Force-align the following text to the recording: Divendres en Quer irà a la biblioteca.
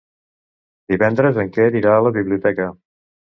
Divendres 0.93 1.37
en 1.45 1.51
Quer 1.57 1.67
irà 1.81 1.93
a 1.97 2.01
la 2.09 2.13
biblioteca. 2.17 2.69